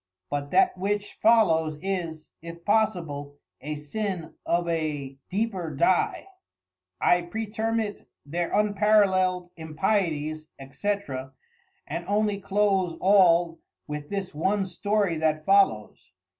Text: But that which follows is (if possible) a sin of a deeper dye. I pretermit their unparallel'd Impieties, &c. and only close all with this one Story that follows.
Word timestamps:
But 0.31 0.49
that 0.49 0.75
which 0.79 1.19
follows 1.21 1.77
is 1.79 2.31
(if 2.41 2.65
possible) 2.65 3.37
a 3.61 3.75
sin 3.75 4.33
of 4.47 4.67
a 4.67 5.19
deeper 5.29 5.75
dye. 5.75 6.25
I 6.99 7.21
pretermit 7.21 8.07
their 8.25 8.49
unparallel'd 8.51 9.51
Impieties, 9.57 10.47
&c. 10.71 10.95
and 11.85 12.05
only 12.07 12.39
close 12.41 12.97
all 12.99 13.59
with 13.85 14.09
this 14.09 14.33
one 14.33 14.65
Story 14.65 15.17
that 15.17 15.45
follows. 15.45 16.11